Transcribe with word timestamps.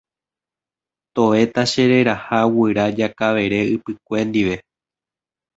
tove 1.15 1.41
tachereraha 1.53 2.37
guyra 2.53 2.85
Jakavere 2.97 3.59
Ypykue 3.75 4.19
ndive. 4.29 4.55